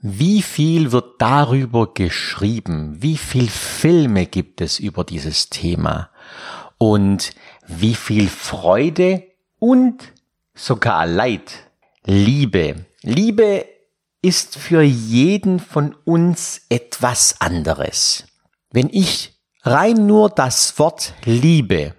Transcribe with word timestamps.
Wie 0.00 0.42
viel 0.42 0.92
wird 0.92 1.20
darüber 1.20 1.92
geschrieben? 1.92 3.02
Wie 3.02 3.16
viel 3.16 3.48
Filme 3.48 4.26
gibt 4.26 4.60
es 4.60 4.78
über 4.78 5.02
dieses 5.02 5.50
Thema? 5.50 6.10
Und 6.78 7.32
wie 7.66 7.96
viel 7.96 8.28
Freude 8.28 9.24
und 9.58 10.12
sogar 10.54 11.04
Leid, 11.04 11.52
Liebe. 12.04 12.86
Liebe 13.02 13.66
ist 14.22 14.56
für 14.56 14.82
jeden 14.82 15.58
von 15.58 15.96
uns 16.04 16.62
etwas 16.68 17.40
anderes. 17.40 18.24
Wenn 18.70 18.90
ich 18.92 19.36
rein 19.62 20.06
nur 20.06 20.30
das 20.30 20.78
Wort 20.78 21.14
Liebe 21.24 21.94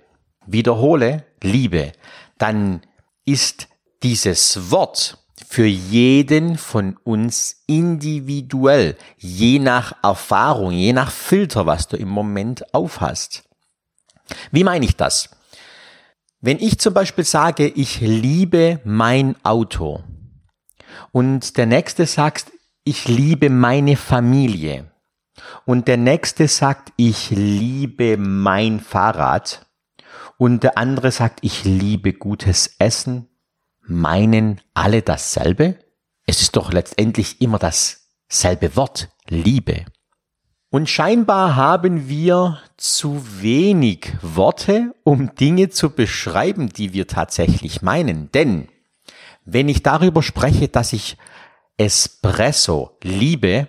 wiederhole, 0.47 1.25
Liebe, 1.43 1.91
dann 2.38 2.81
ist 3.25 3.67
dieses 4.03 4.71
Wort 4.71 5.17
für 5.52 5.66
jeden 5.66 6.59
von 6.59 6.95
uns 7.03 7.63
individuell, 7.66 8.95
je 9.17 9.58
nach 9.58 9.94
Erfahrung, 10.03 10.72
je 10.72 10.94
nach 10.94 11.09
Filter, 11.09 11.66
was 11.66 11.88
du 11.88 11.98
im 11.98 12.08
Moment 12.08 12.72
aufhast. 12.72 13.49
Wie 14.52 14.63
meine 14.63 14.85
ich 14.85 14.95
das? 14.95 15.31
Wenn 16.39 16.59
ich 16.59 16.77
zum 16.77 16.94
Beispiel 16.94 17.23
sage, 17.23 17.67
ich 17.67 17.99
liebe 17.99 18.80
mein 18.84 19.44
Auto 19.44 20.03
und 21.12 21.58
der 21.58 21.66
nächste 21.66 22.05
sagt, 22.05 22.52
ich 22.84 23.08
liebe 23.08 23.50
meine 23.50 23.97
Familie 23.97 24.91
und 25.66 25.88
der 25.88 25.97
nächste 25.97 26.47
sagt, 26.47 26.94
ich 26.95 27.31
liebe 27.31 28.17
mein 28.17 28.80
Fahrrad 28.80 29.66
und 30.38 30.61
der 30.61 30.77
andere 30.77 31.09
sagt, 31.09 31.39
ich 31.41 31.63
liebe 31.63 32.13
gutes 32.13 32.75
Essen, 32.78 33.28
meinen 33.89 34.61
alle 34.73 35.01
dasselbe? 35.01 35.75
Es 36.25 36.41
ist 36.41 36.55
doch 36.55 36.71
letztendlich 36.71 37.41
immer 37.41 37.59
dasselbe 37.59 38.75
Wort, 38.75 39.09
Liebe. 39.27 39.85
Und 40.69 40.87
scheinbar 40.87 41.55
haben 41.55 42.07
wir 42.07 42.59
zu 42.77 43.23
wenig 43.41 44.13
Worte, 44.21 44.93
um 45.03 45.33
Dinge 45.33 45.69
zu 45.69 45.89
beschreiben, 45.89 46.69
die 46.69 46.93
wir 46.93 47.07
tatsächlich 47.07 47.81
meinen. 47.81 48.31
Denn 48.31 48.67
wenn 49.45 49.67
ich 49.67 49.81
darüber 49.81 50.21
spreche, 50.21 50.67
dass 50.67 50.93
ich 50.93 51.17
Espresso 51.77 52.97
liebe, 53.03 53.67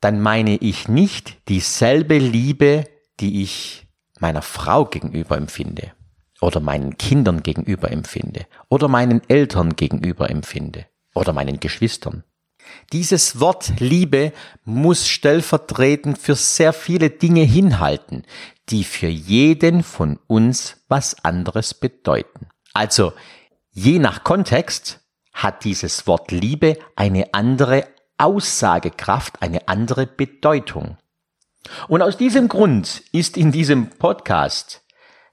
dann 0.00 0.20
meine 0.20 0.56
ich 0.56 0.86
nicht 0.86 1.48
dieselbe 1.48 2.18
Liebe, 2.18 2.84
die 3.18 3.42
ich 3.42 3.88
meiner 4.20 4.42
Frau 4.42 4.84
gegenüber 4.84 5.36
empfinde 5.36 5.92
oder 6.40 6.60
meinen 6.60 6.98
Kindern 6.98 7.42
gegenüber 7.42 7.90
empfinde 7.90 8.46
oder 8.68 8.88
meinen 8.88 9.22
Eltern 9.28 9.76
gegenüber 9.76 10.30
empfinde 10.30 10.86
oder 11.14 11.32
meinen 11.32 11.60
Geschwistern. 11.60 12.24
Dieses 12.92 13.40
Wort 13.40 13.80
Liebe 13.80 14.32
muss 14.64 15.08
stellvertretend 15.08 16.18
für 16.18 16.34
sehr 16.34 16.72
viele 16.72 17.10
Dinge 17.10 17.42
hinhalten, 17.42 18.24
die 18.68 18.84
für 18.84 19.08
jeden 19.08 19.82
von 19.82 20.18
uns 20.26 20.76
was 20.88 21.24
anderes 21.24 21.74
bedeuten. 21.74 22.48
Also 22.72 23.12
je 23.70 23.98
nach 23.98 24.24
Kontext 24.24 25.00
hat 25.32 25.64
dieses 25.64 26.06
Wort 26.06 26.30
Liebe 26.30 26.76
eine 26.96 27.32
andere 27.34 27.86
Aussagekraft, 28.18 29.42
eine 29.42 29.68
andere 29.68 30.06
Bedeutung. 30.06 30.98
Und 31.88 32.02
aus 32.02 32.16
diesem 32.16 32.48
Grund 32.48 33.02
ist 33.12 33.36
in 33.36 33.52
diesem 33.52 33.90
Podcast, 33.90 34.82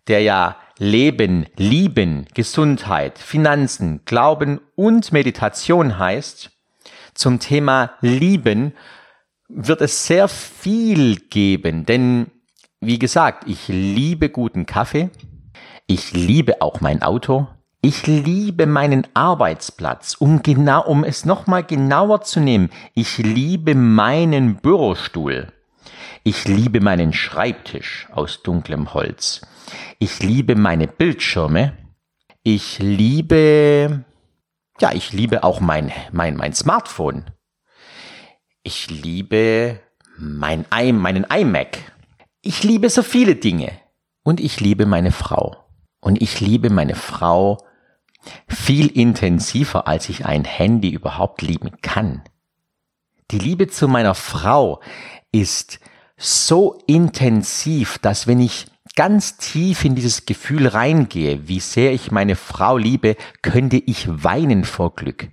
der 0.07 0.21
ja 0.21 0.57
Leben, 0.79 1.47
Lieben, 1.57 2.25
Gesundheit, 2.33 3.17
Finanzen, 3.17 4.01
Glauben 4.05 4.59
und 4.75 5.11
Meditation 5.11 5.97
heißt, 5.97 6.51
zum 7.13 7.39
Thema 7.39 7.91
Lieben 8.01 8.73
wird 9.49 9.81
es 9.81 10.05
sehr 10.05 10.27
viel 10.27 11.15
geben, 11.15 11.85
denn 11.85 12.27
wie 12.79 12.99
gesagt, 12.99 13.49
ich 13.49 13.67
liebe 13.67 14.29
guten 14.29 14.67
Kaffee, 14.67 15.09
ich 15.87 16.13
liebe 16.13 16.61
auch 16.61 16.79
mein 16.79 17.01
Auto, 17.01 17.47
ich 17.81 18.05
liebe 18.05 18.67
meinen 18.67 19.07
Arbeitsplatz, 19.15 20.15
um 20.19 20.43
genau, 20.43 20.85
um 20.85 21.03
es 21.03 21.25
nochmal 21.25 21.63
genauer 21.63 22.21
zu 22.21 22.39
nehmen, 22.39 22.69
ich 22.93 23.17
liebe 23.17 23.73
meinen 23.73 24.57
Bürostuhl. 24.57 25.47
Ich 26.27 26.45
liebe 26.45 26.81
meinen 26.81 27.13
Schreibtisch 27.13 28.09
aus 28.11 28.43
dunklem 28.43 28.93
Holz. 28.93 29.39
Ich 29.97 30.21
liebe 30.21 30.55
meine 30.55 30.85
Bildschirme. 30.85 31.71
Ich 32.43 32.79
liebe 32.79 34.03
ja, 34.81 34.91
ich 34.91 35.13
liebe 35.13 35.45
auch 35.45 35.61
mein, 35.61 35.89
mein, 36.11 36.35
mein 36.35 36.51
Smartphone. 36.51 37.31
Ich 38.61 38.89
liebe 38.89 39.79
mein 40.17 40.65
meinen 40.69 41.23
iMac. 41.23 41.77
Ich 42.41 42.61
liebe 42.61 42.89
so 42.89 43.03
viele 43.03 43.37
Dinge. 43.37 43.71
Und 44.21 44.41
ich 44.41 44.59
liebe 44.59 44.85
meine 44.85 45.13
Frau. 45.13 45.55
Und 46.01 46.21
ich 46.21 46.41
liebe 46.41 46.69
meine 46.69 46.95
Frau 46.95 47.57
viel 48.49 48.87
intensiver, 48.87 49.87
als 49.87 50.09
ich 50.09 50.25
ein 50.25 50.43
Handy 50.43 50.89
überhaupt 50.89 51.41
lieben 51.41 51.79
kann. 51.81 52.21
Die 53.31 53.39
Liebe 53.39 53.69
zu 53.69 53.87
meiner 53.87 54.13
Frau 54.13 54.81
ist 55.31 55.79
so 56.17 56.81
intensiv, 56.87 57.99
dass 57.99 58.27
wenn 58.27 58.39
ich 58.39 58.67
ganz 58.95 59.37
tief 59.37 59.85
in 59.85 59.95
dieses 59.95 60.25
Gefühl 60.25 60.67
reingehe, 60.67 61.47
wie 61.47 61.59
sehr 61.59 61.93
ich 61.93 62.11
meine 62.11 62.35
Frau 62.35 62.77
liebe, 62.77 63.15
könnte 63.43 63.77
ich 63.77 64.07
weinen 64.23 64.63
vor 64.63 64.95
Glück. 64.95 65.29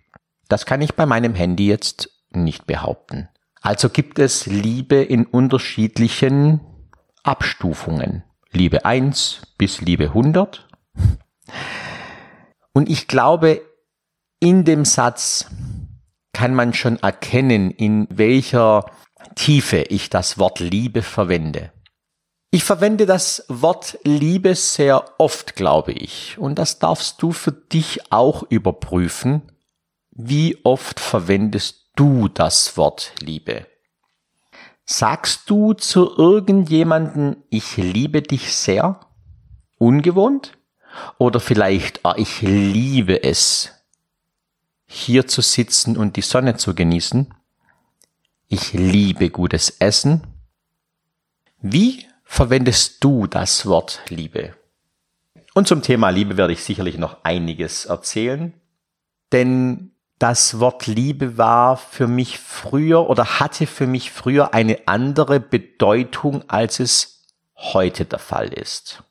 Das 0.49 0.67
kann 0.67 0.83
ich 0.83 0.95
bei 0.95 1.06
meinem 1.06 1.34
Handy 1.34 1.67
jetzt 1.67 2.11
nicht 2.31 2.67
behaupten. 2.67 3.28
Also 3.62 3.89
gibt 3.89 4.19
es 4.19 4.45
Liebe 4.45 4.97
in 4.97 5.25
unterschiedlichen 5.25 6.61
Abstufungen. 7.22 8.22
Liebe 8.53 8.84
1 8.84 9.55
bis 9.56 9.81
Liebe 9.81 10.09
100. 10.09 10.69
Und 12.72 12.91
ich 12.91 13.09
glaube, 13.09 13.62
in 14.41 14.65
dem 14.65 14.84
Satz 14.84 15.47
kann 16.34 16.55
man 16.55 16.75
schon 16.75 16.99
erkennen, 16.99 17.71
in 17.71 18.06
welcher 18.11 18.84
Tiefe 19.34 19.83
ich 19.83 20.11
das 20.11 20.39
Wort 20.39 20.61
Liebe 20.61 21.03
verwende. 21.03 21.72
Ich 22.50 22.62
verwende 22.62 23.05
das 23.05 23.45
Wort 23.49 23.99
Liebe 24.05 24.55
sehr 24.55 25.05
oft, 25.19 25.56
glaube 25.56 25.93
ich. 25.93 26.39
Und 26.39 26.59
das 26.59 26.78
darfst 26.78 27.21
du 27.21 27.33
für 27.33 27.50
dich 27.50 28.12
auch 28.12 28.45
überprüfen. 28.49 29.43
Wie 30.12 30.65
oft 30.65 31.00
verwendest 31.00 31.91
du 31.97 32.28
das 32.28 32.77
Wort 32.77 33.12
Liebe? 33.21 33.67
Sagst 34.84 35.51
du 35.51 35.72
zu 35.72 36.16
irgendjemanden, 36.16 37.43
ich 37.51 37.77
liebe 37.77 38.22
dich 38.22 38.55
sehr? 38.55 39.01
Ungewohnt? 39.78 40.56
Oder 41.19 41.41
vielleicht, 41.41 42.05
ah, 42.05 42.15
ich 42.16 42.41
liebe 42.43 43.25
es, 43.25 43.72
hier 44.87 45.27
zu 45.27 45.41
sitzen 45.41 45.97
und 45.97 46.16
die 46.16 46.22
Sonne 46.22 46.56
zu 46.56 46.75
genießen? 46.75 47.34
Ich 48.56 48.72
liebe 48.72 49.31
gutes 49.31 49.69
Essen? 49.81 50.22
Wie 51.60 52.06
verwendest 52.22 53.03
du 53.03 53.26
das 53.26 53.66
Wort 53.66 54.03
Liebe? 54.10 54.54
Und 55.54 55.66
zum 55.66 55.82
Thema 55.82 56.10
Liebe 56.10 56.37
werde 56.37 56.53
ich 56.53 56.62
sicherlich 56.62 56.97
noch 56.97 57.25
einiges 57.25 57.87
erzählen, 57.87 58.54
denn 59.32 59.91
das 60.20 60.60
Wort 60.60 60.87
Liebe 60.87 61.37
war 61.37 61.76
für 61.76 62.06
mich 62.06 62.38
früher 62.38 63.10
oder 63.10 63.41
hatte 63.41 63.66
für 63.66 63.88
mich 63.88 64.12
früher 64.12 64.54
eine 64.54 64.86
andere 64.86 65.41
Bedeutung, 65.41 66.48
als 66.48 66.78
es 66.78 67.25
heute 67.57 68.04
der 68.04 68.21
Fall 68.21 68.53
ist. 68.53 69.03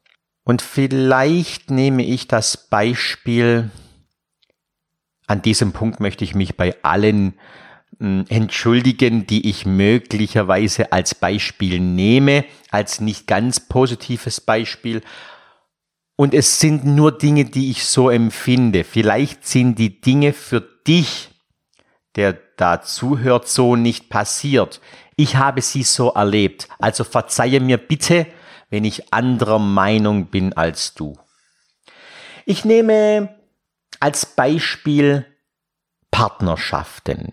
Und 0.46 0.62
vielleicht 0.62 1.70
nehme 1.70 2.06
ich 2.06 2.30
das 2.30 2.56
Beispiel, 2.56 3.72
an 5.28 5.42
diesem 5.42 5.74
Punkt 5.74 6.00
möchte 6.00 6.24
ich 6.24 6.34
mich 6.34 6.56
bei 6.56 6.82
allen 6.82 7.34
entschuldigen, 8.04 9.26
die 9.26 9.50
ich 9.50 9.66
möglicherweise 9.66 10.92
als 10.92 11.16
Beispiel 11.16 11.80
nehme, 11.80 12.46
als 12.70 13.00
nicht 13.00 13.28
ganz 13.28 13.62
positives 13.62 14.42
Beispiel. 14.42 15.02
Und 16.16 16.34
es 16.34 16.60
sind 16.60 16.86
nur 16.86 17.18
Dinge, 17.18 17.46
die 17.46 17.72
ich 17.72 17.86
so 17.86 18.10
empfinde. 18.10 18.84
Vielleicht 18.84 19.48
sind 19.48 19.80
die 19.80 20.02
Dinge 20.02 20.34
für 20.34 20.62
dich, 20.86 21.30
der 22.16 22.38
da 22.58 22.82
zuhört, 22.82 23.48
so 23.48 23.76
nicht 23.76 24.10
passiert. 24.10 24.82
Ich 25.16 25.38
habe 25.38 25.62
sie 25.62 25.84
so 25.84 26.10
erlebt. 26.12 26.68
Also 26.80 27.04
verzeihe 27.04 27.60
mir 27.60 27.78
bitte, 27.78 28.28
wenn 28.70 28.84
ich 28.84 29.14
anderer 29.14 29.60
Meinung 29.60 30.28
bin 30.28 30.54
als 30.54 30.94
du. 30.94 31.18
Ich 32.46 32.66
nehme 32.66 33.36
als 34.00 34.26
Beispiel 34.26 35.26
Partnerschaften. 36.12 37.32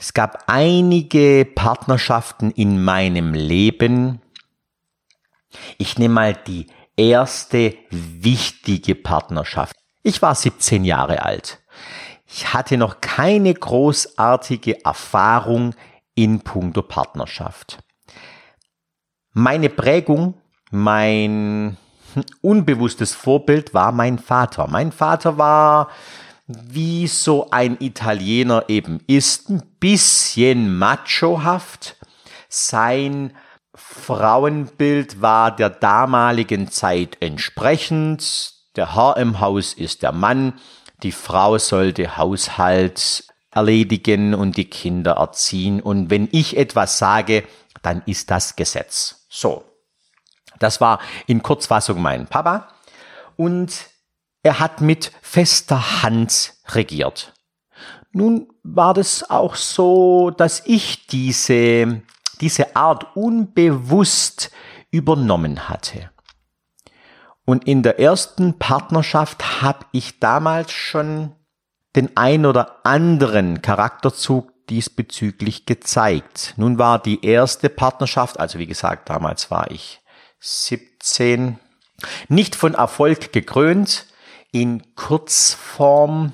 Es 0.00 0.14
gab 0.14 0.44
einige 0.46 1.44
Partnerschaften 1.44 2.52
in 2.52 2.82
meinem 2.84 3.34
Leben. 3.34 4.22
Ich 5.76 5.98
nehme 5.98 6.14
mal 6.14 6.34
die 6.34 6.68
erste 6.96 7.74
wichtige 7.90 8.94
Partnerschaft. 8.94 9.74
Ich 10.04 10.22
war 10.22 10.36
17 10.36 10.84
Jahre 10.84 11.22
alt. 11.22 11.60
ich 12.26 12.52
hatte 12.52 12.76
noch 12.76 13.00
keine 13.00 13.52
großartige 13.52 14.84
Erfahrung 14.84 15.74
in 16.14 16.40
puncto 16.40 16.82
Partnerschaft. 16.82 17.78
Meine 19.32 19.68
Prägung, 19.68 20.34
mein 20.70 21.76
unbewusstes 22.40 23.14
Vorbild 23.14 23.74
war 23.74 23.92
mein 23.92 24.18
Vater. 24.18 24.68
Mein 24.68 24.92
Vater 24.92 25.38
war, 25.38 25.88
wie 26.48 27.06
so 27.06 27.50
ein 27.50 27.76
Italiener 27.78 28.64
eben 28.68 29.00
ist, 29.06 29.50
ein 29.50 29.62
bisschen 29.78 30.76
machohaft. 30.78 31.96
Sein 32.48 33.36
Frauenbild 33.74 35.20
war 35.20 35.54
der 35.54 35.68
damaligen 35.68 36.70
Zeit 36.70 37.18
entsprechend. 37.20 38.54
Der 38.76 38.94
Herr 38.94 39.18
im 39.18 39.40
Haus 39.40 39.74
ist 39.74 40.02
der 40.02 40.12
Mann, 40.12 40.54
die 41.02 41.12
Frau 41.12 41.58
sollte 41.58 42.16
Haushalt 42.16 43.24
erledigen 43.50 44.34
und 44.34 44.56
die 44.56 44.70
Kinder 44.70 45.12
erziehen. 45.12 45.80
Und 45.80 46.10
wenn 46.10 46.28
ich 46.32 46.56
etwas 46.56 46.98
sage, 46.98 47.44
dann 47.82 48.02
ist 48.06 48.30
das 48.30 48.56
Gesetz. 48.56 49.26
So. 49.28 49.64
Das 50.58 50.80
war 50.80 50.98
in 51.26 51.42
Kurzfassung 51.42 52.00
mein 52.00 52.26
Papa. 52.26 52.68
Und 53.36 53.72
er 54.42 54.60
hat 54.60 54.80
mit 54.80 55.12
fester 55.20 56.02
Hand 56.02 56.54
regiert. 56.68 57.34
Nun 58.12 58.48
war 58.62 58.94
das 58.94 59.28
auch 59.28 59.54
so, 59.54 60.30
dass 60.30 60.62
ich 60.64 61.06
diese, 61.06 62.02
diese 62.40 62.76
Art 62.76 63.16
unbewusst 63.16 64.50
übernommen 64.90 65.68
hatte. 65.68 66.10
Und 67.44 67.66
in 67.66 67.82
der 67.82 67.98
ersten 67.98 68.58
Partnerschaft 68.58 69.62
habe 69.62 69.86
ich 69.92 70.20
damals 70.20 70.72
schon 70.72 71.34
den 71.96 72.16
ein 72.16 72.44
oder 72.44 72.84
anderen 72.84 73.62
Charakterzug 73.62 74.52
diesbezüglich 74.68 75.64
gezeigt. 75.64 76.54
Nun 76.56 76.78
war 76.78 76.98
die 76.98 77.24
erste 77.24 77.70
Partnerschaft, 77.70 78.38
also 78.38 78.58
wie 78.58 78.66
gesagt, 78.66 79.08
damals 79.08 79.50
war 79.50 79.70
ich 79.70 80.00
17, 80.40 81.58
nicht 82.28 82.54
von 82.54 82.74
Erfolg 82.74 83.32
gekrönt, 83.32 84.07
in 84.52 84.94
Kurzform. 84.94 86.32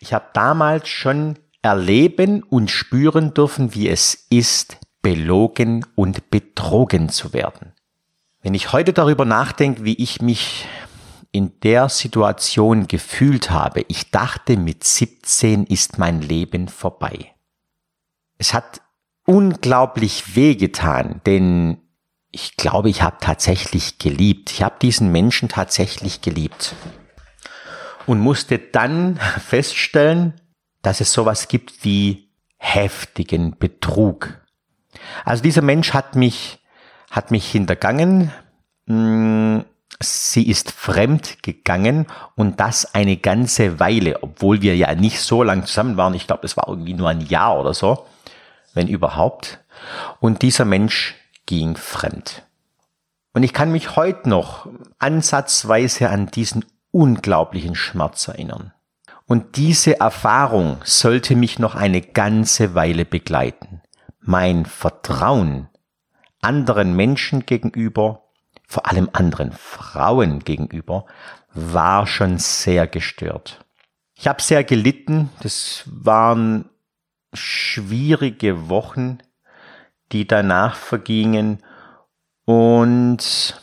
Ich 0.00 0.12
habe 0.12 0.26
damals 0.32 0.88
schon 0.88 1.38
erleben 1.62 2.42
und 2.42 2.70
spüren 2.70 3.34
dürfen, 3.34 3.74
wie 3.74 3.88
es 3.88 4.26
ist, 4.30 4.78
belogen 5.00 5.86
und 5.94 6.30
betrogen 6.30 7.08
zu 7.08 7.32
werden. 7.32 7.72
Wenn 8.40 8.54
ich 8.54 8.72
heute 8.72 8.92
darüber 8.92 9.24
nachdenke, 9.24 9.84
wie 9.84 9.94
ich 9.94 10.20
mich 10.20 10.66
in 11.30 11.58
der 11.60 11.88
Situation 11.88 12.88
gefühlt 12.88 13.50
habe, 13.50 13.84
ich 13.88 14.10
dachte, 14.10 14.56
mit 14.56 14.84
17 14.84 15.64
ist 15.64 15.98
mein 15.98 16.20
Leben 16.20 16.68
vorbei. 16.68 17.32
Es 18.38 18.52
hat 18.52 18.80
unglaublich 19.24 20.34
wehgetan, 20.34 21.20
denn 21.26 21.81
ich 22.32 22.56
glaube, 22.56 22.88
ich 22.88 23.02
habe 23.02 23.18
tatsächlich 23.20 23.98
geliebt. 23.98 24.50
Ich 24.50 24.62
habe 24.62 24.76
diesen 24.80 25.12
Menschen 25.12 25.48
tatsächlich 25.48 26.22
geliebt. 26.22 26.74
Und 28.06 28.18
musste 28.18 28.58
dann 28.58 29.20
feststellen, 29.46 30.40
dass 30.80 31.00
es 31.00 31.12
sowas 31.12 31.46
gibt 31.46 31.84
wie 31.84 32.30
heftigen 32.56 33.56
Betrug. 33.58 34.40
Also 35.24 35.42
dieser 35.42 35.62
Mensch 35.62 35.92
hat 35.92 36.16
mich 36.16 36.58
hat 37.10 37.30
mich 37.30 37.50
hintergangen, 37.50 38.32
mm, 38.86 39.60
sie 40.00 40.48
ist 40.48 40.72
fremd 40.72 41.42
gegangen 41.42 42.06
und 42.36 42.58
das 42.58 42.94
eine 42.94 43.18
ganze 43.18 43.78
Weile, 43.78 44.22
obwohl 44.22 44.62
wir 44.62 44.74
ja 44.76 44.94
nicht 44.94 45.20
so 45.20 45.42
lang 45.42 45.66
zusammen 45.66 45.98
waren. 45.98 46.14
Ich 46.14 46.26
glaube, 46.26 46.46
es 46.46 46.56
war 46.56 46.66
irgendwie 46.68 46.94
nur 46.94 47.10
ein 47.10 47.20
Jahr 47.20 47.60
oder 47.60 47.74
so, 47.74 48.06
wenn 48.72 48.88
überhaupt. 48.88 49.60
Und 50.20 50.40
dieser 50.40 50.64
Mensch 50.64 51.14
ging 51.46 51.76
fremd. 51.76 52.46
Und 53.32 53.42
ich 53.42 53.52
kann 53.52 53.72
mich 53.72 53.96
heute 53.96 54.28
noch 54.28 54.68
ansatzweise 54.98 56.10
an 56.10 56.26
diesen 56.26 56.64
unglaublichen 56.90 57.74
Schmerz 57.74 58.28
erinnern. 58.28 58.72
Und 59.26 59.56
diese 59.56 59.98
Erfahrung 60.00 60.78
sollte 60.84 61.36
mich 61.36 61.58
noch 61.58 61.74
eine 61.74 62.02
ganze 62.02 62.74
Weile 62.74 63.04
begleiten. 63.04 63.80
Mein 64.20 64.66
Vertrauen 64.66 65.68
anderen 66.42 66.94
Menschen 66.94 67.46
gegenüber, 67.46 68.24
vor 68.66 68.90
allem 68.90 69.08
anderen 69.12 69.52
Frauen 69.52 70.40
gegenüber, 70.40 71.06
war 71.54 72.06
schon 72.06 72.38
sehr 72.38 72.86
gestört. 72.86 73.64
Ich 74.14 74.28
habe 74.28 74.42
sehr 74.42 74.64
gelitten. 74.64 75.30
Das 75.40 75.84
waren 75.86 76.68
schwierige 77.32 78.68
Wochen, 78.68 79.18
die 80.12 80.26
danach 80.26 80.76
vergingen. 80.76 81.62
Und 82.44 83.60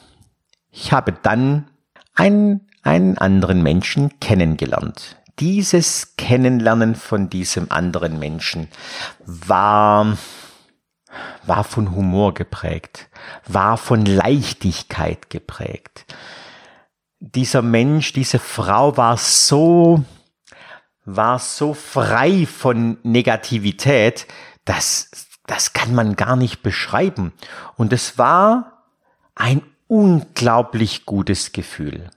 ich 0.71 0.91
habe 0.91 1.13
dann 1.23 1.69
einen, 2.15 2.67
einen 2.83 3.17
anderen 3.17 3.63
Menschen 3.63 4.19
kennengelernt. 4.19 5.17
Dieses 5.39 6.15
Kennenlernen 6.17 6.95
von 6.95 7.29
diesem 7.29 7.71
anderen 7.71 8.19
Menschen 8.19 8.67
war 9.25 10.17
war 11.45 11.63
von 11.63 11.95
Humor 11.95 12.33
geprägt, 12.33 13.09
war 13.47 13.77
von 13.77 14.05
Leichtigkeit 14.05 15.29
geprägt. 15.29 16.05
Dieser 17.19 17.61
Mensch, 17.61 18.13
diese 18.13 18.39
Frau 18.39 18.95
war 18.95 19.17
so, 19.17 20.03
war 21.05 21.39
so 21.39 21.73
frei 21.73 22.45
von 22.45 22.97
Negativität, 23.03 24.27
dass 24.65 25.09
das 25.49 25.73
kann 25.73 25.95
man 25.95 26.15
gar 26.15 26.35
nicht 26.35 26.61
beschreiben. 26.61 27.33
Und 27.75 27.91
es 27.91 28.17
war 28.17 28.83
ein 29.35 29.63
unglaublich 29.87 31.05
gutes 31.05 31.51
Gefühl. 31.51 32.11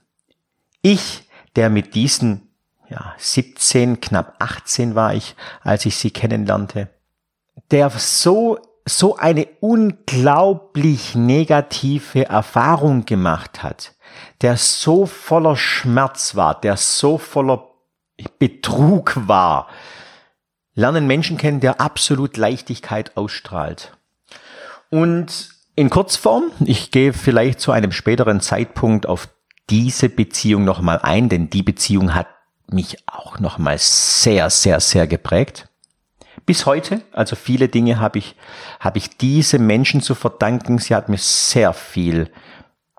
Ich, 0.81 1.27
der 1.55 1.69
mit 1.69 1.95
diesen 1.95 2.49
ja, 2.89 3.15
17, 3.17 4.01
knapp 4.01 4.35
18 4.39 4.93
war 4.93 5.15
ich, 5.15 5.35
als 5.61 5.85
ich 5.85 5.95
sie 5.97 6.11
kennenlernte, 6.11 6.89
der 7.71 7.89
so 7.89 8.59
so 8.85 9.15
eine 9.15 9.47
unglaublich 9.61 11.15
negative 11.15 12.25
Erfahrung 12.25 13.05
gemacht 13.05 13.63
hat, 13.63 13.93
der 14.41 14.57
so 14.57 15.05
voller 15.05 15.55
Schmerz 15.55 16.35
war, 16.35 16.59
der 16.59 16.75
so 16.75 17.17
voller 17.17 17.69
Betrug 18.39 19.13
war, 19.15 19.67
lernen 20.75 21.07
Menschen 21.07 21.37
kennen, 21.37 21.59
der 21.59 21.81
absolut 21.81 22.37
Leichtigkeit 22.37 23.15
ausstrahlt. 23.17 23.95
Und 24.89 25.49
in 25.75 25.89
Kurzform, 25.89 26.51
ich 26.63 26.91
gehe 26.91 27.13
vielleicht 27.13 27.59
zu 27.59 27.71
einem 27.71 27.91
späteren 27.91 28.41
Zeitpunkt 28.41 29.07
auf 29.07 29.29
diese 29.69 30.09
Beziehung 30.09 30.65
nochmal 30.65 30.99
ein, 31.01 31.29
denn 31.29 31.49
die 31.49 31.63
Beziehung 31.63 32.13
hat 32.13 32.27
mich 32.67 32.97
auch 33.07 33.39
nochmal 33.39 33.77
sehr, 33.79 34.49
sehr, 34.49 34.79
sehr 34.79 35.07
geprägt. 35.07 35.67
Bis 36.45 36.65
heute, 36.65 37.01
also 37.11 37.35
viele 37.35 37.69
Dinge 37.69 37.99
habe 37.99 38.19
ich, 38.19 38.35
habe 38.79 38.97
ich 38.97 39.17
diese 39.17 39.59
Menschen 39.59 40.01
zu 40.01 40.13
verdanken. 40.13 40.77
Sie 40.77 40.93
hat 40.93 41.07
mir 41.07 41.17
sehr 41.17 41.73
viel 41.73 42.29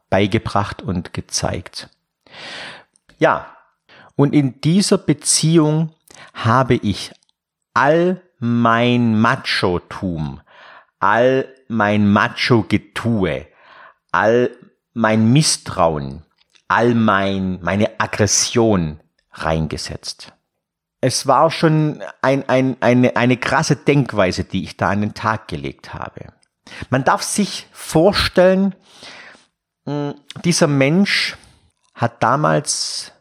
beigebracht 0.09 0.81
und 0.81 1.13
gezeigt. 1.13 1.91
Ja, 3.19 3.55
und 4.17 4.35
in 4.35 4.61
dieser 4.61 4.97
Beziehung 4.99 5.93
habe 6.33 6.77
ich 6.77 7.13
all 7.75 8.23
mein 8.39 9.21
Macho-Tum, 9.21 10.41
all 11.01 11.49
mein 11.69 12.11
Macho-Getue, 12.11 13.47
all 14.13 14.51
mein 14.93 15.33
Misstrauen, 15.33 16.23
all 16.69 16.95
mein, 16.95 17.61
meine 17.63 18.01
Aggression 18.01 19.01
reingesetzt 19.33 20.33
es 21.07 21.27
war 21.27 21.51
schon 21.51 22.03
ein, 22.23 22.49
ein, 22.49 22.79
eine, 22.81 23.15
eine 23.15 23.37
krasse 23.37 23.77
Denkweise, 23.77 24.43
die 24.45 24.65
ich 24.65 24.79
da 24.79 24.89
an 24.89 25.03
den 25.03 25.13
Tag 25.13 25.49
gelegt 25.49 25.93
habe. 25.93 26.33
Man 26.89 27.05
darf 27.05 27.23
sich 27.23 27.67
vorstellen, 27.73 28.75
hm, 29.85 30.15
dieser 30.47 30.67
Mensch 30.67 31.37
hat 31.95 32.23
damals 32.23 33.13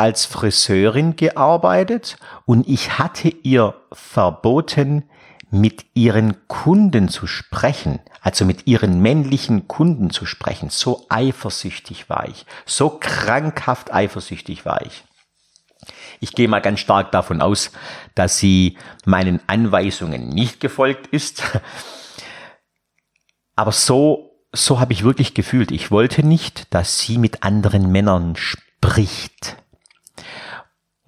als 0.00 0.24
Friseurin 0.24 1.14
gearbeitet 1.14 2.16
und 2.46 2.66
ich 2.66 2.98
hatte 2.98 3.28
ihr 3.28 3.74
verboten, 3.92 5.04
mit 5.50 5.84
ihren 5.92 6.48
Kunden 6.48 7.10
zu 7.10 7.26
sprechen, 7.26 7.98
also 8.22 8.46
mit 8.46 8.66
ihren 8.66 9.02
männlichen 9.02 9.68
Kunden 9.68 10.08
zu 10.08 10.24
sprechen. 10.24 10.70
So 10.70 11.04
eifersüchtig 11.10 12.08
war 12.08 12.26
ich, 12.26 12.46
so 12.64 12.96
krankhaft 12.98 13.92
eifersüchtig 13.92 14.64
war 14.64 14.80
ich. 14.86 15.04
Ich 16.18 16.32
gehe 16.32 16.48
mal 16.48 16.60
ganz 16.60 16.80
stark 16.80 17.12
davon 17.12 17.42
aus, 17.42 17.70
dass 18.14 18.38
sie 18.38 18.78
meinen 19.04 19.40
Anweisungen 19.48 20.30
nicht 20.30 20.60
gefolgt 20.60 21.08
ist. 21.08 21.42
Aber 23.54 23.72
so, 23.72 24.30
so 24.50 24.80
habe 24.80 24.94
ich 24.94 25.04
wirklich 25.04 25.34
gefühlt. 25.34 25.72
Ich 25.72 25.90
wollte 25.90 26.24
nicht, 26.24 26.72
dass 26.72 27.00
sie 27.00 27.18
mit 27.18 27.42
anderen 27.42 27.92
Männern 27.92 28.34
spricht. 28.36 29.56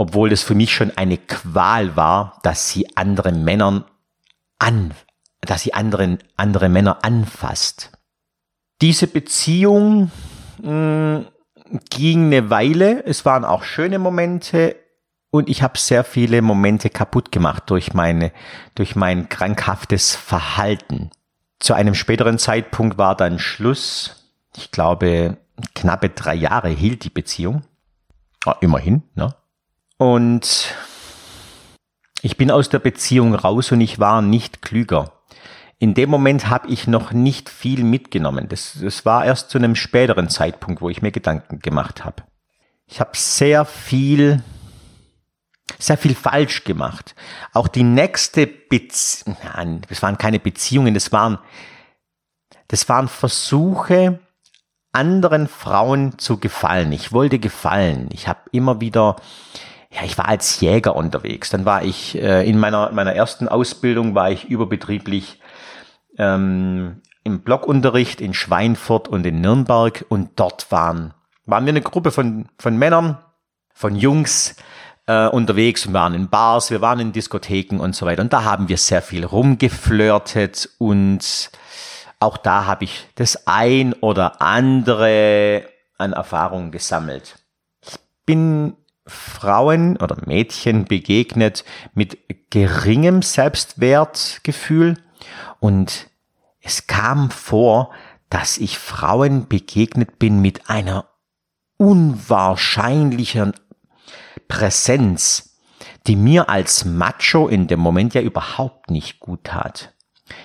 Obwohl 0.03 0.33
es 0.33 0.43
für 0.43 0.57
mich 0.57 0.75
schon 0.75 0.91
eine 0.97 1.17
Qual 1.17 1.95
war, 1.95 2.41
dass 2.43 2.69
sie 2.69 2.97
andere 2.97 3.31
Männern 3.31 3.85
an, 4.59 4.95
dass 5.43 5.63
sie 5.63 5.75
anderen, 5.75 6.19
andere 6.37 6.69
Männer 6.69 7.05
anfasst. 7.05 7.93
Diese 8.81 9.07
Beziehung 9.07 10.11
mh, 10.61 10.71
mm, 10.73 11.27
ging 11.89 12.27
eine 12.27 12.51
Weile. 12.51 13.05
Es 13.07 13.25
waren 13.25 13.45
auch 13.45 13.63
schöne 13.63 14.01
Momente 14.01 14.75
und 15.31 15.49
ich 15.49 15.63
habe 15.63 15.79
sehr 15.79 16.03
viele 16.03 16.43
Momente 16.43 16.91
kaputt 16.91 17.31
gemacht 17.31 17.63
durch 17.67 17.95
meine, 17.95 18.33
durch 18.75 18.97
mein 18.97 19.29
krankhaftes 19.29 20.17
Verhalten. 20.17 21.11
Zu 21.61 21.75
einem 21.75 21.95
späteren 21.95 22.41
Zeitpunkt 22.41 22.99
war 22.99 23.17
dann 23.17 23.39
Schluss. 23.39 24.33
Ich 24.57 24.73
glaube, 24.73 25.37
knappe 25.77 26.09
drei 26.09 26.35
Jahre 26.35 26.71
hielt 26.71 27.05
die 27.05 27.11
Beziehung. 27.11 27.63
Ah, 28.45 28.57
immerhin, 28.61 29.05
ne? 29.15 29.33
Und 30.03 30.75
ich 32.23 32.37
bin 32.37 32.51
aus 32.51 32.69
der 32.69 32.81
Beziehung 32.81 33.37
raus 33.37 33.71
und 33.71 33.81
ich 33.81 34.01
war 34.01 34.21
nicht 34.21 34.61
klüger. 34.61 35.13
In 35.79 35.95
dem 35.95 36.11
Moment 36.11 36.49
habe 36.49 36.67
ich 36.67 36.89
noch 36.89 37.13
nicht 37.13 37.49
viel 37.49 37.85
mitgenommen. 37.85 38.49
Das, 38.49 38.79
das 38.83 39.07
war 39.07 39.25
erst 39.25 39.51
zu 39.51 39.59
einem 39.59 39.77
späteren 39.77 40.29
Zeitpunkt, 40.29 40.81
wo 40.81 40.89
ich 40.89 41.03
mir 41.03 41.13
Gedanken 41.13 41.61
gemacht 41.61 42.05
habe. 42.05 42.25
Ich 42.87 42.99
habe 42.99 43.13
sehr 43.15 43.65
viel 43.65 44.43
sehr 45.79 45.97
viel 45.97 46.17
falsch 46.17 46.65
gemacht. 46.65 47.15
Auch 47.53 47.69
die 47.69 47.85
nächste 47.85 48.49
Beziehung, 48.49 49.37
das 49.89 50.03
waren 50.03 50.19
keine 50.19 50.41
Beziehungen, 50.41 50.95
das 50.95 51.13
waren, 51.13 51.39
das 52.67 52.89
waren 52.89 53.07
Versuche, 53.07 54.19
anderen 54.91 55.47
Frauen 55.47 56.19
zu 56.19 56.39
gefallen. 56.39 56.91
Ich 56.91 57.13
wollte 57.13 57.39
gefallen. 57.39 58.09
Ich 58.13 58.27
habe 58.27 58.41
immer 58.51 58.81
wieder, 58.81 59.15
ja, 59.95 60.03
ich 60.05 60.17
war 60.17 60.29
als 60.29 60.61
Jäger 60.61 60.97
unterwegs. 60.97 61.51
Dann 61.51 61.65
war 61.65 61.85
ich 61.85 62.21
äh, 62.21 62.49
in 62.49 62.59
meiner 62.59 62.93
meiner 62.93 63.15
ersten 63.15 63.49
Ausbildung 63.49 64.15
war 64.15 64.31
ich 64.31 64.49
überbetrieblich 64.49 65.41
ähm, 66.19 67.03
im 67.25 67.41
Blockunterricht 67.41 68.21
in 68.21 68.35
Schweinfurt 68.35 69.09
und 69.09 69.27
in 69.27 69.41
Nürnberg 69.41 70.05
und 70.09 70.31
dort 70.37 70.73
waren 70.73 71.15
waren 71.45 71.67
wir 71.67 71.73
eine 71.73 71.83
Gruppe 71.83 72.11
von 72.11 72.49
von 72.59 72.77
Männern, 72.77 73.19
von 73.75 73.97
Jungs, 73.97 74.57
äh, 75.07 75.27
unterwegs, 75.29 75.87
wir 75.87 75.95
waren 75.95 76.15
in 76.15 76.29
Bars, 76.29 76.71
wir 76.71 76.81
waren 76.81 77.01
in 77.01 77.13
Diskotheken 77.13 77.81
und 77.81 77.95
so 77.95 78.07
weiter. 78.07 78.23
Und 78.23 78.33
da 78.33 78.45
haben 78.45 78.69
wir 78.69 78.79
sehr 78.79 79.03
viel 79.03 79.25
rumgeflirtet 79.25 80.71
und 80.79 81.51
auch 82.21 82.37
da 82.37 82.67
habe 82.67 82.85
ich 82.85 83.09
das 83.17 83.47
ein 83.47 83.95
oder 83.95 84.41
andere 84.41 85.65
an 85.99 86.13
Erfahrungen 86.13 86.71
gesammelt. 86.71 87.37
Ich 87.85 87.99
bin 88.25 88.77
Frauen 89.13 89.97
oder 89.97 90.17
Mädchen 90.27 90.85
begegnet 90.85 91.65
mit 91.95 92.19
geringem 92.51 93.23
Selbstwertgefühl 93.23 94.97
und 95.61 96.09
es 96.61 96.87
kam 96.87 97.31
vor, 97.31 97.91
dass 98.31 98.59
ich 98.59 98.79
Frauen 98.79 99.49
begegnet 99.49 100.19
bin 100.19 100.41
mit 100.41 100.71
einer 100.71 101.07
unwahrscheinlichen 101.77 103.53
Präsenz, 104.49 105.59
die 106.07 106.17
mir 106.17 106.49
als 106.49 106.85
Macho 106.85 107.49
in 107.49 107.67
dem 107.67 107.81
Moment 107.81 108.15
ja 108.15 108.23
überhaupt 108.23 108.91
nicht 108.91 109.21
gut 109.21 109.45
tat. 109.45 109.93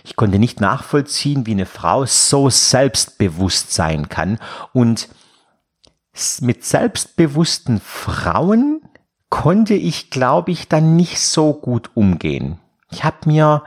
Ich 0.03 0.15
konnte 0.15 0.39
nicht 0.39 0.59
nachvollziehen, 0.59 1.45
wie 1.45 1.51
eine 1.51 1.65
Frau 1.65 2.05
so 2.05 2.49
selbstbewusst 2.49 3.71
sein 3.71 4.09
kann 4.09 4.39
und 4.73 5.07
mit 6.41 6.63
selbstbewussten 6.63 7.79
Frauen 7.79 8.81
konnte 9.29 9.73
ich, 9.73 10.09
glaube 10.09 10.51
ich, 10.51 10.67
dann 10.67 10.95
nicht 10.95 11.19
so 11.19 11.53
gut 11.53 11.91
umgehen. 11.95 12.59
Ich 12.91 13.03
habe 13.03 13.17
mir 13.25 13.63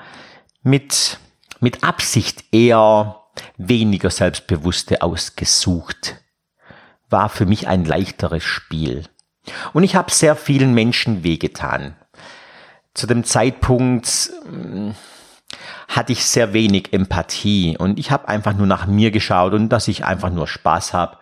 mit, 0.63 1.19
mit 1.61 1.85
Absicht 1.85 2.45
eher 2.53 3.21
weniger 3.57 4.11
Selbstbewusste 4.11 5.03
ausgesucht. 5.03 6.17
War 7.09 7.29
für 7.29 7.47
mich 7.47 7.69
ein 7.69 7.85
leichteres 7.85 8.43
Spiel. 8.43 9.05
Und 9.73 9.85
ich 9.85 9.95
habe 9.95 10.11
sehr 10.11 10.37
vielen 10.37 10.75
Menschen 10.75 11.23
wehgetan. 11.25 11.97
Zu 12.95 13.07
dem 13.07 13.25
Zeitpunkt 13.25 14.33
hm, 14.45 14.95
hatte 15.89 16.13
ich 16.13 16.25
sehr 16.25 16.53
wenig 16.53 16.93
Empathie 16.93 17.77
und 17.77 17.99
ich 17.99 18.11
habe 18.11 18.29
einfach 18.29 18.55
nur 18.55 18.67
nach 18.67 18.87
mir 18.87 19.11
geschaut 19.11 19.53
und 19.53 19.69
dass 19.69 19.89
ich 19.89 20.05
einfach 20.05 20.31
nur 20.31 20.47
Spaß 20.47 20.93
habe. 20.93 21.19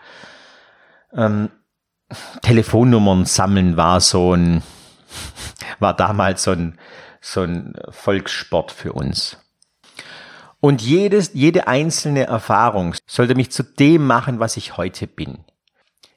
Ähm, 1.12 1.50
Telefonnummern 2.42 3.26
sammeln 3.26 3.76
war 3.76 4.00
so 4.00 4.34
ein, 4.34 4.62
war 5.78 5.94
damals 5.94 6.42
so 6.44 6.52
ein, 6.52 6.78
so 7.20 7.42
ein 7.42 7.74
Volkssport 7.90 8.72
für 8.72 8.92
uns. 8.92 9.38
Und 10.60 10.82
jedes, 10.82 11.32
jede 11.34 11.68
einzelne 11.68 12.24
Erfahrung 12.24 12.94
sollte 13.06 13.34
mich 13.34 13.50
zu 13.50 13.62
dem 13.62 14.06
machen, 14.06 14.40
was 14.40 14.56
ich 14.56 14.76
heute 14.76 15.06
bin. 15.06 15.38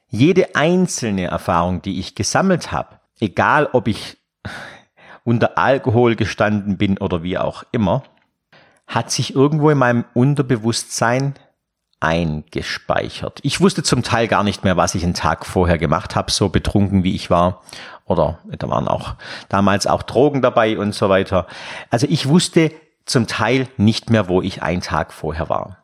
Jede 0.08 0.56
einzelne 0.56 1.24
Erfahrung, 1.24 1.80
die 1.80 2.00
ich 2.00 2.14
gesammelt 2.14 2.72
habe, 2.72 3.00
egal 3.20 3.68
ob 3.72 3.88
ich 3.88 4.18
unter 5.24 5.58
Alkohol 5.58 6.16
gestanden 6.16 6.76
bin 6.76 6.98
oder 6.98 7.22
wie 7.22 7.38
auch 7.38 7.64
immer, 7.70 8.02
hat 8.86 9.10
sich 9.10 9.34
irgendwo 9.34 9.70
in 9.70 9.78
meinem 9.78 10.04
Unterbewusstsein 10.12 11.34
eingespeichert. 12.02 13.38
Ich 13.42 13.60
wusste 13.60 13.82
zum 13.82 14.02
Teil 14.02 14.26
gar 14.26 14.42
nicht 14.42 14.64
mehr, 14.64 14.76
was 14.76 14.94
ich 14.94 15.04
einen 15.04 15.14
Tag 15.14 15.46
vorher 15.46 15.78
gemacht 15.78 16.16
habe, 16.16 16.30
so 16.30 16.48
betrunken 16.48 17.04
wie 17.04 17.14
ich 17.14 17.30
war. 17.30 17.62
Oder 18.04 18.40
da 18.58 18.68
waren 18.68 18.88
auch 18.88 19.14
damals 19.48 19.86
auch 19.86 20.02
Drogen 20.02 20.42
dabei 20.42 20.76
und 20.76 20.94
so 20.94 21.08
weiter. 21.08 21.46
Also 21.90 22.06
ich 22.10 22.28
wusste 22.28 22.72
zum 23.04 23.26
Teil 23.26 23.68
nicht 23.76 24.10
mehr, 24.10 24.28
wo 24.28 24.42
ich 24.42 24.62
einen 24.62 24.80
Tag 24.80 25.12
vorher 25.12 25.48
war. 25.48 25.78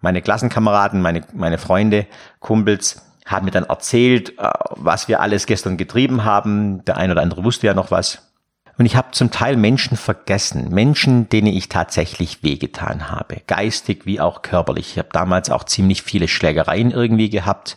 Meine 0.00 0.20
Klassenkameraden, 0.20 1.00
meine, 1.00 1.22
meine 1.32 1.58
Freunde, 1.58 2.06
Kumpels 2.40 3.02
haben 3.24 3.46
mir 3.46 3.52
dann 3.52 3.64
erzählt, 3.64 4.38
äh, 4.38 4.50
was 4.70 5.08
wir 5.08 5.20
alles 5.20 5.46
gestern 5.46 5.76
getrieben 5.76 6.24
haben. 6.24 6.84
Der 6.84 6.96
eine 6.96 7.12
oder 7.12 7.22
andere 7.22 7.44
wusste 7.44 7.66
ja 7.66 7.74
noch 7.74 7.90
was. 7.90 8.31
Und 8.78 8.86
ich 8.86 8.96
habe 8.96 9.10
zum 9.12 9.30
Teil 9.30 9.56
Menschen 9.56 9.96
vergessen, 9.96 10.70
Menschen, 10.70 11.28
denen 11.28 11.48
ich 11.48 11.68
tatsächlich 11.68 12.42
wehgetan 12.42 13.10
habe, 13.10 13.42
geistig 13.46 14.06
wie 14.06 14.20
auch 14.20 14.42
körperlich. 14.42 14.92
Ich 14.92 14.98
habe 14.98 15.10
damals 15.12 15.50
auch 15.50 15.64
ziemlich 15.64 16.02
viele 16.02 16.26
Schlägereien 16.26 16.90
irgendwie 16.90 17.28
gehabt. 17.28 17.76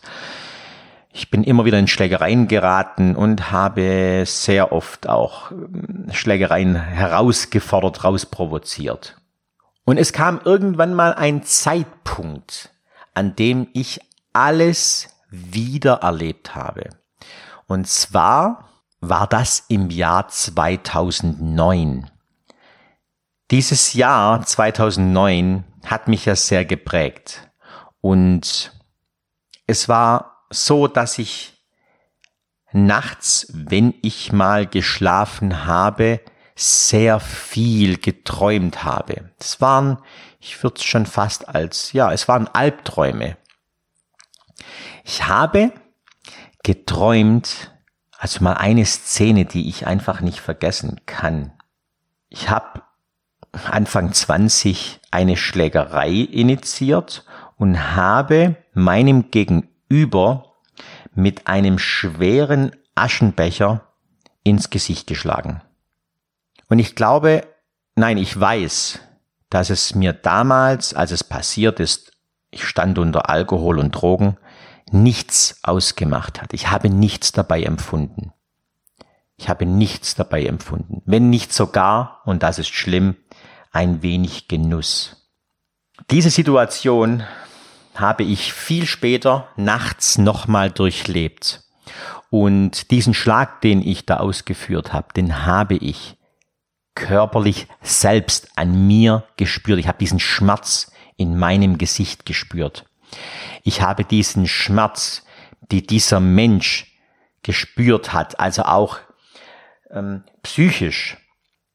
Ich 1.11 1.29
bin 1.29 1.43
immer 1.43 1.65
wieder 1.65 1.79
in 1.79 1.87
Schlägereien 1.87 2.47
geraten 2.47 3.15
und 3.15 3.51
habe 3.51 4.23
sehr 4.25 4.71
oft 4.71 5.07
auch 5.07 5.51
ähm, 5.51 6.07
Schlägereien 6.11 6.75
herausgefordert, 6.75 8.03
rausprovoziert. 8.03 9.15
Und 9.85 9.97
es 9.97 10.11
kam 10.11 10.41
irgendwann 10.43 10.93
mal 10.93 11.13
ein 11.13 11.43
Zeitpunkt, 11.43 12.71
an 13.13 13.35
dem 13.35 13.67
ich 13.73 14.01
alles 14.33 15.09
wieder 15.29 16.01
erlebt 16.01 16.55
habe. 16.55 16.89
Und 17.67 17.87
zwar 17.87 18.69
war 19.09 19.27
das 19.27 19.65
im 19.67 19.89
Jahr 19.89 20.27
2009. 20.27 22.09
Dieses 23.51 23.93
Jahr 23.93 24.45
2009 24.45 25.63
hat 25.85 26.07
mich 26.07 26.25
ja 26.25 26.35
sehr 26.35 26.65
geprägt. 26.65 27.49
Und 28.01 28.71
es 29.67 29.87
war 29.87 30.45
so, 30.49 30.87
dass 30.87 31.17
ich 31.17 31.53
nachts, 32.71 33.47
wenn 33.53 33.93
ich 34.01 34.31
mal 34.31 34.65
geschlafen 34.67 35.65
habe, 35.65 36.21
sehr 36.55 37.19
viel 37.19 37.97
geträumt 37.97 38.83
habe. 38.83 39.31
Es 39.39 39.61
waren, 39.61 39.99
ich 40.39 40.61
würde 40.63 40.77
es 40.77 40.83
schon 40.83 41.05
fast 41.05 41.49
als, 41.49 41.93
ja, 41.93 42.11
es 42.11 42.27
waren 42.27 42.47
Albträume. 42.47 43.37
Ich 45.03 45.27
habe 45.27 45.71
geträumt, 46.63 47.74
also 48.25 48.43
mal 48.43 48.53
eine 48.53 48.83
Szene, 48.87 49.45
die 49.45 49.69
ich 49.69 49.85
einfach 49.85 50.19
nicht 50.19 50.39
vergessen 50.39 50.99
kann. 51.05 51.51
Ich 52.29 52.49
habe 52.49 52.81
Anfang 53.51 54.13
20 54.13 54.99
eine 55.11 55.37
Schlägerei 55.37 56.09
initiiert 56.09 57.23
und 57.57 57.95
habe 57.95 58.55
meinem 58.73 59.29
Gegenüber 59.29 60.55
mit 61.13 61.45
einem 61.45 61.77
schweren 61.77 62.75
Aschenbecher 62.95 63.93
ins 64.43 64.71
Gesicht 64.71 65.05
geschlagen. 65.05 65.61
Und 66.67 66.79
ich 66.79 66.95
glaube, 66.95 67.43
nein, 67.93 68.17
ich 68.17 68.39
weiß, 68.39 69.01
dass 69.51 69.69
es 69.69 69.93
mir 69.93 70.13
damals, 70.13 70.95
als 70.95 71.11
es 71.11 71.23
passiert 71.23 71.79
ist, 71.79 72.11
ich 72.49 72.65
stand 72.65 72.97
unter 72.97 73.29
Alkohol 73.29 73.77
und 73.77 73.91
Drogen, 73.91 74.37
nichts 74.91 75.59
ausgemacht 75.63 76.41
hat. 76.41 76.53
Ich 76.53 76.69
habe 76.69 76.89
nichts 76.89 77.31
dabei 77.31 77.63
empfunden. 77.63 78.31
Ich 79.37 79.49
habe 79.49 79.65
nichts 79.65 80.15
dabei 80.15 80.45
empfunden. 80.45 81.01
Wenn 81.05 81.29
nicht 81.29 81.53
sogar, 81.53 82.21
und 82.25 82.43
das 82.43 82.59
ist 82.59 82.73
schlimm, 82.73 83.15
ein 83.71 84.01
wenig 84.01 84.47
Genuss. 84.47 85.27
Diese 86.09 86.29
Situation 86.29 87.23
habe 87.95 88.23
ich 88.23 88.53
viel 88.53 88.85
später 88.85 89.47
nachts 89.55 90.17
nochmal 90.17 90.71
durchlebt. 90.71 91.63
Und 92.29 92.91
diesen 92.91 93.13
Schlag, 93.13 93.61
den 93.61 93.81
ich 93.81 94.05
da 94.05 94.17
ausgeführt 94.17 94.93
habe, 94.93 95.13
den 95.13 95.45
habe 95.45 95.75
ich 95.75 96.17
körperlich 96.95 97.67
selbst 97.81 98.49
an 98.55 98.87
mir 98.87 99.23
gespürt. 99.37 99.79
Ich 99.79 99.87
habe 99.87 99.97
diesen 99.97 100.19
Schmerz 100.19 100.91
in 101.17 101.37
meinem 101.37 101.77
Gesicht 101.77 102.25
gespürt. 102.25 102.85
Ich 103.67 103.81
habe 103.81 104.05
diesen 104.05 104.47
Schmerz, 104.47 105.23
die 105.71 105.85
dieser 105.85 106.19
Mensch 106.19 106.99
gespürt 107.41 108.13
hat, 108.13 108.39
also 108.39 108.61
auch 108.61 108.99
ähm, 109.89 110.23
psychisch 110.43 111.17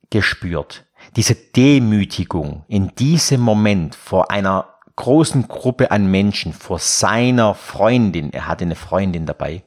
gespürt. 0.09 0.87
Diese 1.17 1.35
Demütigung 1.35 2.65
in 2.69 2.95
diesem 2.95 3.41
Moment 3.41 3.97
vor 3.97 4.31
einer 4.31 4.73
großen 4.95 5.49
Gruppe 5.49 5.91
an 5.91 6.09
Menschen, 6.09 6.53
vor 6.53 6.79
seiner 6.79 7.55
Freundin, 7.55 8.33
er 8.33 8.47
hatte 8.47 8.65
eine 8.65 8.77
Freundin 8.77 9.27
dabei, 9.27 9.65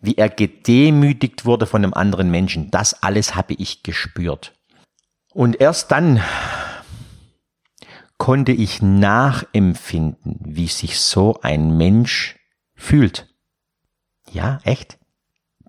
wie 0.00 0.16
er 0.16 0.30
gedemütigt 0.30 1.44
wurde 1.44 1.66
von 1.66 1.84
einem 1.84 1.92
anderen 1.92 2.30
Menschen, 2.30 2.70
das 2.70 3.02
alles 3.02 3.34
habe 3.34 3.52
ich 3.54 3.82
gespürt. 3.82 4.54
Und 5.34 5.60
erst 5.60 5.92
dann 5.92 6.22
konnte 8.22 8.52
ich 8.52 8.80
nachempfinden, 8.80 10.38
wie 10.44 10.68
sich 10.68 11.00
so 11.00 11.40
ein 11.42 11.76
Mensch 11.76 12.38
fühlt. 12.72 13.26
Ja, 14.30 14.60
echt? 14.62 14.96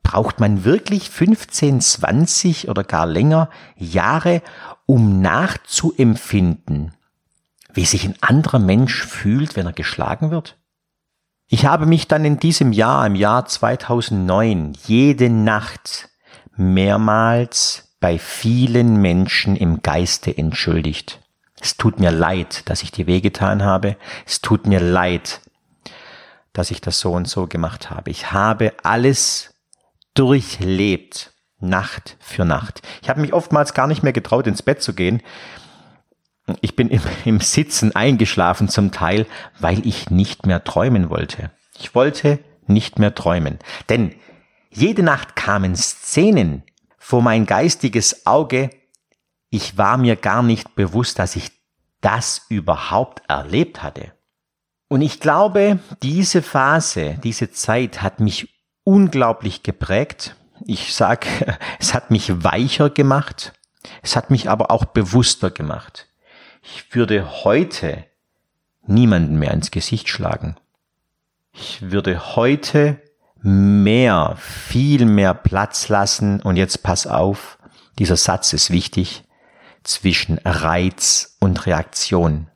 Braucht 0.04 0.40
man 0.40 0.64
wirklich 0.64 1.10
15, 1.10 1.82
20 1.82 2.70
oder 2.70 2.84
gar 2.84 3.08
länger 3.08 3.50
Jahre, 3.76 4.44
um 4.86 5.20
nachzuempfinden, 5.20 6.94
wie 7.74 7.86
sich 7.86 8.06
ein 8.06 8.22
anderer 8.22 8.60
Mensch 8.60 9.04
fühlt, 9.04 9.56
wenn 9.56 9.66
er 9.66 9.74
geschlagen 9.74 10.30
wird? 10.30 10.60
Ich 11.48 11.66
habe 11.66 11.88
mich 11.88 12.08
dann 12.08 12.24
in 12.24 12.38
diesem 12.38 12.72
Jahr, 12.72 13.08
im 13.08 13.16
Jahr 13.16 13.48
2009, 13.48 14.74
jede 14.86 15.32
Nacht 15.32 16.08
mehrmals 16.56 17.96
bei 18.00 18.20
vielen 18.20 18.98
Menschen 18.98 19.56
im 19.56 19.82
Geiste 19.82 20.38
entschuldigt. 20.38 21.23
Es 21.64 21.78
tut 21.78 21.98
mir 21.98 22.12
leid, 22.12 22.70
dass 22.70 22.84
ich 22.84 22.92
dir 22.92 23.08
wehgetan 23.08 23.64
habe. 23.64 23.96
Es 24.26 24.42
tut 24.42 24.68
mir 24.68 24.82
leid, 24.82 25.40
dass 26.52 26.72
ich 26.72 26.82
das 26.82 27.00
so 27.00 27.14
und 27.14 27.26
so 27.26 27.48
gemacht 27.48 27.90
habe. 27.90 28.12
Ich 28.12 28.34
habe 28.34 28.74
alles 28.84 29.56
durchlebt, 30.14 31.32
Nacht 31.62 32.18
für 32.20 32.44
Nacht. 32.44 32.82
Ich 33.02 33.10
habe 33.10 33.22
mich 33.22 33.32
oftmals 33.32 33.74
gar 33.74 33.88
nicht 33.88 34.04
mehr 34.04 34.12
getraut, 34.12 34.46
ins 34.46 34.62
Bett 34.62 34.82
zu 34.82 34.94
gehen. 34.94 35.24
Ich 36.60 36.76
bin 36.76 36.90
im, 36.90 37.00
im 37.24 37.40
Sitzen 37.40 37.96
eingeschlafen 37.96 38.68
zum 38.68 38.92
Teil, 38.92 39.26
weil 39.58 39.88
ich 39.88 40.10
nicht 40.10 40.46
mehr 40.46 40.66
träumen 40.66 41.10
wollte. 41.10 41.50
Ich 41.80 41.96
wollte 41.96 42.40
nicht 42.68 43.00
mehr 43.00 43.16
träumen. 43.16 43.58
Denn 43.88 44.14
jede 44.70 45.02
Nacht 45.02 45.38
kamen 45.38 45.78
Szenen, 45.78 46.64
vor 46.98 47.22
mein 47.22 47.46
geistiges 47.46 48.28
Auge, 48.28 48.70
ich 49.54 49.78
war 49.78 49.98
mir 49.98 50.16
gar 50.16 50.42
nicht 50.42 50.74
bewusst, 50.74 51.20
dass 51.20 51.36
ich 51.36 51.52
das 52.02 52.48
überhaupt 52.50 53.22
erlebt 53.28 53.84
hatte. 53.84 54.12
Und 54.88 55.02
ich 55.02 55.20
glaube, 55.20 55.78
diese 56.02 56.42
Phase, 56.42 57.20
diese 57.24 57.52
Zeit 57.52 58.02
hat 58.02 58.20
mich 58.20 58.50
unglaublich 58.84 59.62
geprägt. 59.62 60.36
Ich 60.66 60.96
sag, 60.96 61.28
es 61.80 61.94
hat 61.94 62.10
mich 62.10 62.44
weicher 62.44 62.90
gemacht. 62.90 63.54
Es 64.02 64.16
hat 64.16 64.32
mich 64.32 64.50
aber 64.50 64.72
auch 64.72 64.86
bewusster 64.86 65.52
gemacht. 65.52 66.08
Ich 66.64 66.96
würde 66.96 67.44
heute 67.44 68.06
niemanden 68.88 69.38
mehr 69.38 69.52
ins 69.52 69.70
Gesicht 69.70 70.10
schlagen. 70.10 70.56
Ich 71.52 71.92
würde 71.92 72.36
heute 72.36 73.00
mehr, 73.44 74.36
viel 74.40 75.06
mehr 75.06 75.36
Platz 75.36 75.90
lassen. 75.90 76.42
Und 76.42 76.56
jetzt 76.56 76.82
pass 76.82 77.06
auf, 77.06 77.60
dieser 78.00 78.18
Satz 78.18 78.54
ist 78.54 78.72
wichtig, 78.72 79.23
zwischen 79.84 80.40
Reiz 80.40 81.38
und 81.40 81.66
Reaktion. 81.66 82.50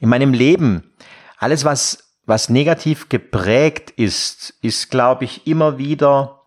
In 0.00 0.08
meinem 0.08 0.32
Leben, 0.32 0.92
alles 1.38 1.64
was, 1.64 2.14
was 2.24 2.48
negativ 2.48 3.08
geprägt 3.08 3.90
ist, 3.90 4.54
ist, 4.62 4.90
glaube 4.90 5.24
ich, 5.24 5.46
immer 5.46 5.78
wieder, 5.78 6.42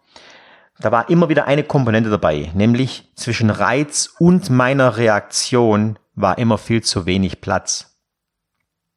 da 0.79 0.91
war 0.91 1.09
immer 1.09 1.29
wieder 1.29 1.45
eine 1.45 1.63
Komponente 1.63 2.09
dabei, 2.09 2.51
nämlich 2.53 3.11
zwischen 3.15 3.49
Reiz 3.49 4.13
und 4.19 4.49
meiner 4.49 4.97
Reaktion 4.97 5.99
war 6.15 6.37
immer 6.37 6.57
viel 6.57 6.83
zu 6.83 7.05
wenig 7.05 7.41
Platz. 7.41 7.97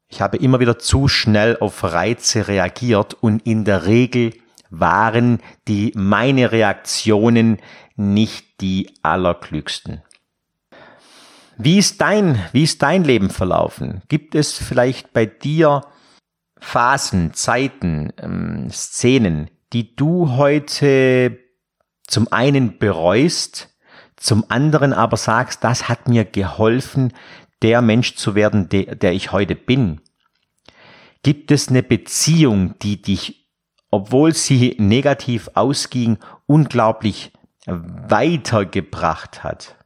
Ich 0.08 0.20
habe 0.20 0.36
immer 0.36 0.60
wieder 0.60 0.78
zu 0.78 1.08
schnell 1.08 1.56
auf 1.58 1.84
Reize 1.84 2.46
reagiert 2.46 3.14
und 3.14 3.46
in 3.46 3.64
der 3.64 3.86
Regel 3.86 4.34
waren 4.68 5.40
die 5.68 5.92
meine 5.94 6.52
Reaktionen 6.52 7.58
nicht 7.96 8.60
die 8.60 8.94
allerklügsten. 9.02 10.02
Wie 11.56 11.78
ist 11.78 12.00
dein, 12.00 12.42
wie 12.52 12.62
ist 12.62 12.82
dein 12.82 13.04
Leben 13.04 13.30
verlaufen? 13.30 14.02
Gibt 14.08 14.34
es 14.34 14.52
vielleicht 14.52 15.12
bei 15.12 15.26
dir 15.26 15.82
Phasen, 16.58 17.34
Zeiten, 17.34 18.12
ähm, 18.18 18.70
Szenen, 18.70 19.50
die 19.72 19.94
du 19.94 20.36
heute 20.36 21.38
zum 22.06 22.32
einen 22.32 22.78
bereust, 22.78 23.68
zum 24.16 24.44
anderen 24.48 24.92
aber 24.92 25.16
sagst, 25.16 25.64
das 25.64 25.88
hat 25.88 26.08
mir 26.08 26.24
geholfen, 26.24 27.12
der 27.62 27.82
Mensch 27.82 28.16
zu 28.16 28.34
werden, 28.34 28.68
der, 28.68 28.94
der 28.94 29.12
ich 29.12 29.32
heute 29.32 29.54
bin? 29.54 30.00
Gibt 31.22 31.50
es 31.50 31.68
eine 31.68 31.82
Beziehung, 31.82 32.78
die 32.80 33.00
dich 33.00 33.42
obwohl 33.92 34.34
sie 34.34 34.74
negativ 34.78 35.50
ausging, 35.54 36.18
unglaublich 36.46 37.30
weitergebracht 37.66 39.44
hat. 39.44 39.76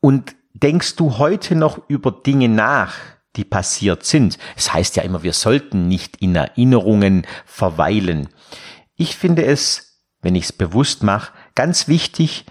Und 0.00 0.34
denkst 0.54 0.96
du 0.96 1.18
heute 1.18 1.54
noch 1.54 1.80
über 1.88 2.12
Dinge 2.12 2.48
nach, 2.48 2.94
die 3.36 3.44
passiert 3.44 4.04
sind? 4.04 4.38
Es 4.56 4.72
heißt 4.72 4.96
ja 4.96 5.02
immer, 5.02 5.22
wir 5.22 5.32
sollten 5.32 5.88
nicht 5.88 6.18
in 6.18 6.34
Erinnerungen 6.34 7.26
verweilen. 7.46 8.28
Ich 8.96 9.16
finde 9.16 9.44
es, 9.44 10.00
wenn 10.20 10.34
ich 10.34 10.44
es 10.44 10.52
bewusst 10.52 11.02
mache, 11.02 11.32
ganz 11.54 11.88
wichtig 11.88 12.46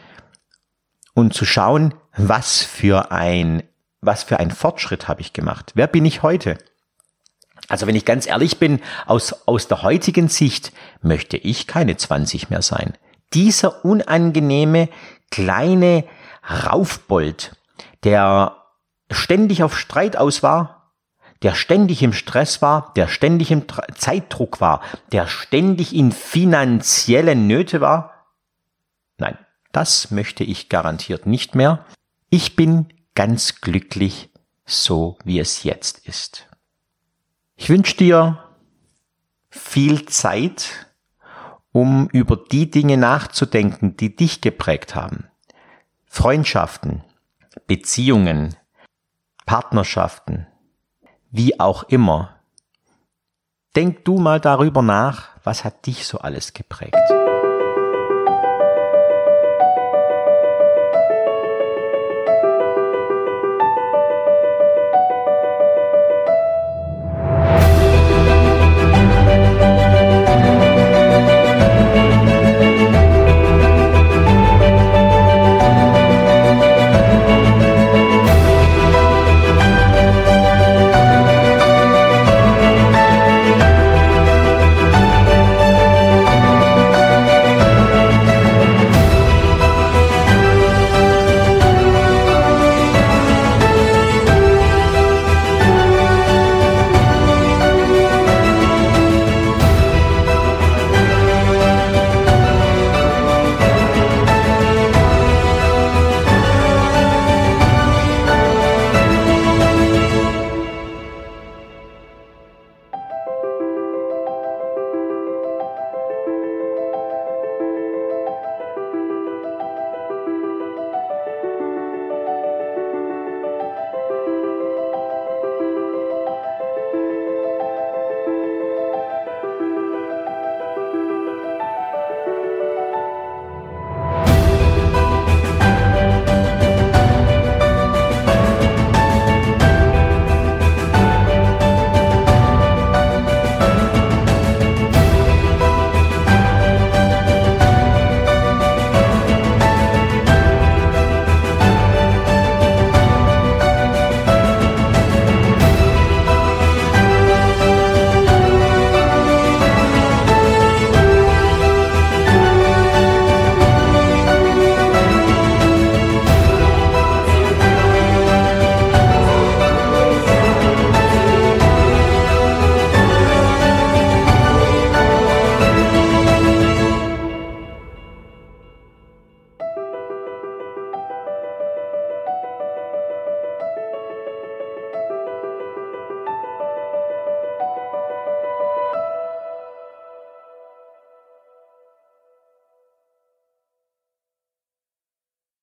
und 1.14 1.34
zu 1.34 1.46
schauen, 1.46 1.94
was 2.18 2.64
für 2.64 3.12
ein, 3.12 3.64
was 4.02 4.24
für 4.24 4.40
ein 4.40 4.52
Fortschritt 4.52 5.08
habe 5.08 5.22
ich 5.22 5.34
gemacht? 5.34 5.72
Wer 5.76 5.88
bin 5.88 6.06
ich 6.06 6.24
heute? 6.24 6.58
Also 7.68 7.88
wenn 7.88 7.96
ich 7.96 8.06
ganz 8.06 8.28
ehrlich 8.28 8.58
bin, 8.58 8.82
aus, 9.06 9.48
aus 9.48 9.68
der 9.68 9.84
heutigen 9.84 10.28
Sicht 10.28 10.74
möchte 11.02 11.38
ich 11.38 11.68
keine 11.68 11.96
20 11.96 12.50
mehr 12.50 12.62
sein. 12.62 12.94
Dieser 13.34 13.86
unangenehme 13.86 14.90
kleine 15.30 16.04
Raufbold, 16.50 17.56
der 18.04 18.58
ständig 19.10 19.64
auf 19.64 19.78
Streit 19.78 20.18
aus 20.18 20.44
war, 20.44 20.94
der 21.42 21.56
ständig 21.56 22.04
im 22.04 22.14
Stress 22.14 22.62
war, 22.62 22.94
der 22.96 23.08
ständig 23.08 23.52
im 23.52 23.64
Zeitdruck 23.96 24.62
war, 24.62 24.82
der 25.12 25.28
ständig 25.28 25.96
in 25.96 26.12
finanziellen 26.12 27.48
Nöte 27.48 27.82
war. 27.82 28.28
Nein, 29.18 29.38
das 29.72 30.12
möchte 30.12 30.44
ich 30.44 30.70
garantiert 30.70 31.26
nicht 31.26 31.56
mehr. 31.56 31.86
Ich 32.30 32.56
bin 32.56 32.88
ganz 33.16 33.62
glücklich 33.62 34.30
so, 34.66 35.18
wie 35.24 35.40
es 35.40 35.64
jetzt 35.64 36.08
ist. 36.08 36.48
Ich 37.56 37.70
wünsche 37.70 37.98
dir 37.98 38.44
viel 39.50 40.06
Zeit, 40.06 40.88
um 41.72 42.08
über 42.10 42.38
die 42.38 42.70
Dinge 42.70 42.98
nachzudenken, 42.98 43.98
die 43.98 44.16
dich 44.16 44.42
geprägt 44.42 44.96
haben. 44.96 45.28
Freundschaften, 46.06 47.04
Beziehungen, 47.68 48.56
Partnerschaften, 49.46 50.48
wie 51.30 51.60
auch 51.60 51.84
immer. 51.84 52.40
Denk 53.76 54.04
du 54.06 54.18
mal 54.18 54.40
darüber 54.40 54.82
nach, 54.82 55.30
was 55.44 55.64
hat 55.64 55.86
dich 55.86 56.06
so 56.06 56.20
alles 56.20 56.54
geprägt. 56.54 56.98